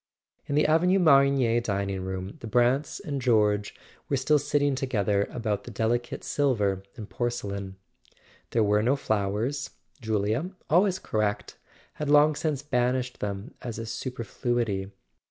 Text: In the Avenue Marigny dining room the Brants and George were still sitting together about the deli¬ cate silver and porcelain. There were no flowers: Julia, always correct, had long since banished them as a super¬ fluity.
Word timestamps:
In 0.47 0.55
the 0.55 0.65
Avenue 0.65 0.97
Marigny 0.97 1.61
dining 1.61 2.01
room 2.03 2.37
the 2.39 2.47
Brants 2.47 2.99
and 2.99 3.21
George 3.21 3.75
were 4.09 4.17
still 4.17 4.39
sitting 4.39 4.73
together 4.73 5.27
about 5.29 5.63
the 5.65 5.69
deli¬ 5.69 6.01
cate 6.01 6.23
silver 6.23 6.81
and 6.95 7.07
porcelain. 7.07 7.75
There 8.49 8.63
were 8.63 8.81
no 8.81 8.95
flowers: 8.95 9.69
Julia, 10.01 10.49
always 10.71 10.97
correct, 10.97 11.59
had 12.01 12.09
long 12.09 12.33
since 12.35 12.63
banished 12.63 13.19
them 13.19 13.53
as 13.61 13.77
a 13.77 13.83
super¬ 13.83 14.25
fluity. 14.25 14.91